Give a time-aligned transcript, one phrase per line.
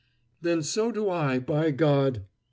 [0.41, 2.25] "Then so do I, by God!"